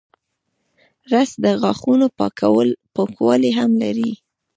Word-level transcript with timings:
رس 1.11 1.31
د 1.43 1.45
غاښونو 1.61 2.07
پاکوالی 2.97 3.51
هم 3.59 3.71
لري 3.83 4.11